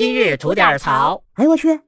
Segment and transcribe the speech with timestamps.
[0.00, 1.22] 今日吐点槽。
[1.34, 1.78] 哎呦我去！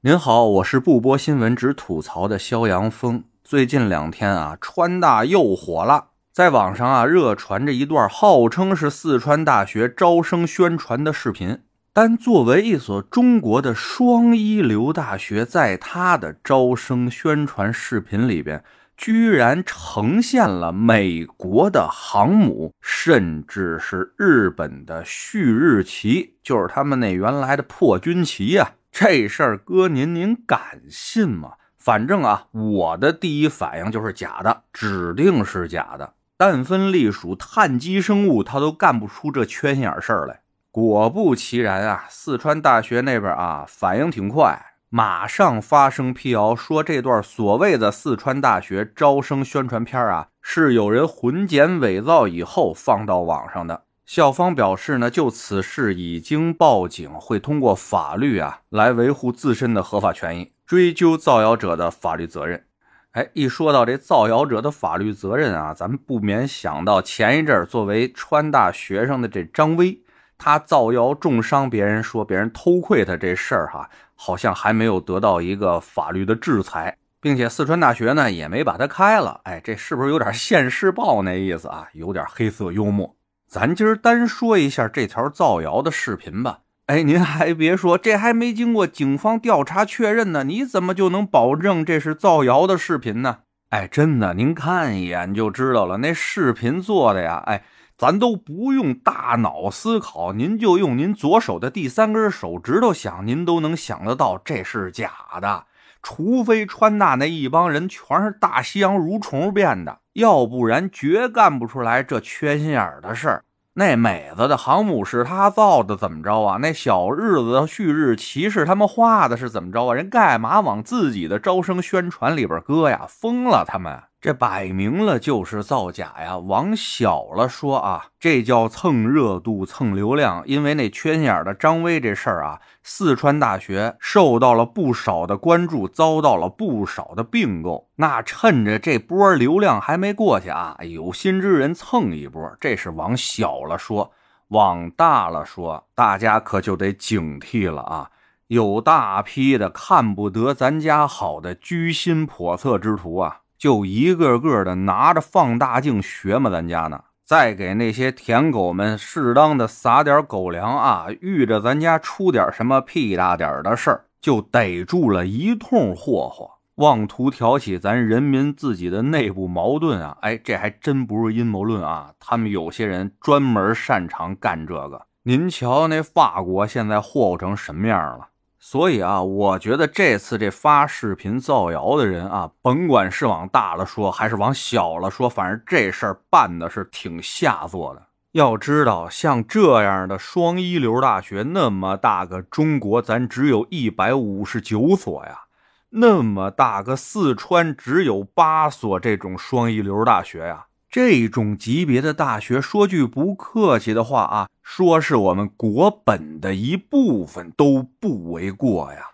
[0.00, 3.22] 您好，我是不播新闻只吐槽的肖阳峰。
[3.44, 11.60] 最近两天啊，川大又火了，在网上啊热传着一段号称是四川大学招生宣传的视频。
[11.92, 18.64] 但作为一所中国的双一流大学，在它的招生宣传视频里边，
[18.98, 28.72] 居然呈现了美国的航母，甚至是日本的旭日旗，就是他们那原来的破军旗呀。
[28.90, 31.52] 这事儿哥您您敢信吗？
[31.76, 36.14] 反正啊，我的第一反应就是假的，指定是假的。
[36.36, 40.40] 但分隶属碳基生物，它都干不出这缺心眼事儿来。
[40.72, 53.82] 果不其然啊，四川大学那边啊反应挺快，马上发声辟谣，说这段所谓的四川大学招生宣传片啊是有人混剪伪造以后放到网上的。
[54.06, 62.64] 校方表示呢，就此事已经报警，会通过法律啊来维护自身的合法权益，追究造谣者的法律责任。
[63.10, 70.00] 哎，一说到这造谣者的法律责任啊，咱们不免想到前一阵作为川大学生的这张威。
[70.38, 79.40] 他造谣重伤别人，说别人偷窥他这事儿，哈，好像还没有得到一个法律的制裁，并且四川大学呢也没把他开了。
[79.42, 81.88] 哎，这是不是有点现世报那意思啊？
[81.92, 83.16] 有点黑色幽默。
[83.48, 86.60] 咱今儿单说一下这条造谣的视频吧。
[86.86, 93.38] 哎，您还别说，这还没经过警方调查确认呢，你怎么就能保证这是造谣的视频呢？
[93.70, 97.64] 哎，真的，您看一眼就知道了，那视频做的呀，哎。
[97.98, 105.10] 咱都不用大脑思考，您就用您左手的第三根手指头想，您都能想得到这是假
[105.40, 105.64] 的。
[106.00, 113.44] 除非川大那一帮人全是大西洋蠕虫变的，要不然绝干不出来这缺心眼的事儿。
[113.74, 116.58] 那美子的航母是他造的，怎么着啊？
[116.58, 119.94] 那小日子的旭日旗是他们画的，是怎么着啊？
[119.94, 123.04] 人干嘛往自己的招生宣传里边搁呀？
[123.08, 124.00] 疯了他们！
[124.20, 126.36] 这摆明了就是造假呀！
[126.38, 130.42] 往小了说啊，这叫蹭热度、蹭流量。
[130.44, 137.88] 因为那缺心眼的张威这事儿啊，四川大学受到了不少的关注，遭到了不少的并购。
[137.94, 144.12] 那趁着这波流量还没过去啊，有心之人蹭一波，这是往小了说。
[144.48, 148.10] 往大了说，大家可就得警惕了啊！
[148.48, 153.42] 有大批的看不得咱家好的居心叵测之徒啊！
[153.58, 170.16] 就一个个的拿着放大镜学嘛，咱家呢，再给那些舔狗们适当的撒点狗粮啊，遇着咱家出点什么屁大点的事儿，就逮住了一通霍霍，妄图挑起咱人民自己的内部矛盾啊！
[170.20, 175.06] 哎，这还真不是阴谋论啊，他们有些人专门擅长干这个。
[175.24, 178.28] 您瞧那法国现在霍霍成什么样了？
[178.60, 188.02] 所以啊，我觉得这次这发视频造谣的人啊，甭管是往大了说，还是往小了说，反正这事儿办的是挺下作的。
[188.32, 195.46] 要知道，像这样的双一流大学，那么大个中国，咱只有一百五十九所呀；
[195.90, 200.66] 那么大个四川，只有八所这种双一流大学呀。
[200.90, 209.10] 这种级别的大学，说句不客气的话啊，说是我们国本的一部分都不为过呀。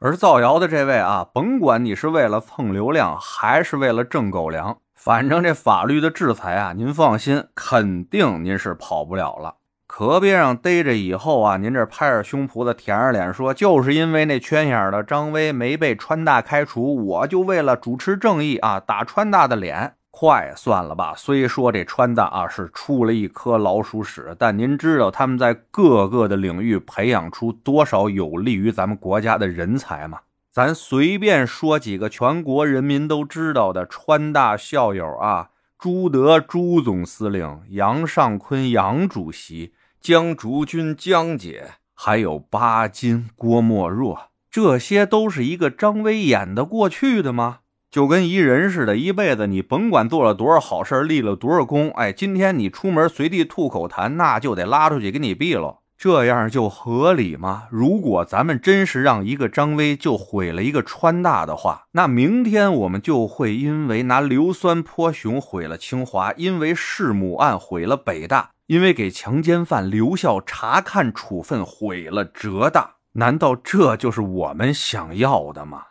[0.00, 9.54] 而造谣的这位啊，甭管你是为了蹭流量，还是为了挣狗粮，反正这法律的制裁啊，您放心，肯定您是跑不了了。
[9.86, 19.94] 可别让逮着以后啊，您这拍着胸脯子，舔着脸说，就是因为那圈眼的张威没被川大开除，我就为了主持正义啊，打川大的脸。
[20.16, 21.12] 快算了吧！
[21.16, 30.20] 虽说这川大啊是出了一颗老鼠屎，但您知道他们在各个的领域培养出多少有利于咱们国家的人才吗？
[30.52, 47.58] 咱随便说几个全国人民都知道的川大校友啊：朱德朱总司令、杨尚昆杨主席、江竹君江姐，还有巴金郭沫若，这些都是一个张威演的过去的吗？
[47.94, 57.68] 就跟一人似的，一辈子你甭管做了多少好事立了多少功，哎，今天你出门随地吐口痰，那就得拉出去给你毙了，这样就合理吗？
[57.70, 75.82] 如果咱们真是让一个张威就毁了一个川大的话，那明天我们就会因为拿硫酸泼熊毁了清华，因为弑母案毁了北大，因为给强奸犯留校察看处分毁了浙大，难道这就是我们想要的吗？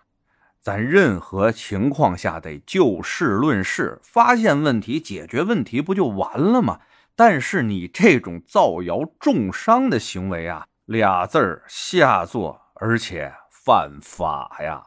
[0.64, 6.80] 咱任何情况下得就事论事，发现问题解决问题，不就完了吗？
[7.18, 14.82] 但是你这种造谣重伤的行为啊，俩字儿下作，而且犯法呀！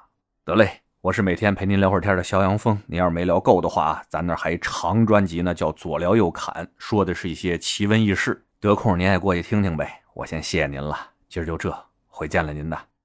[0.46, 2.80] 得嘞，我是每天陪您聊会儿天的肖阳峰。
[2.86, 8.46] 您要是没聊够的话啊，咱那还长专辑呢，叫左聊右侃，说的是一些奇闻异事。
[8.58, 10.00] 得空您也过去听听呗。
[10.14, 10.96] 我先谢谢您了，
[11.28, 12.95] 今儿就这，回见了您的。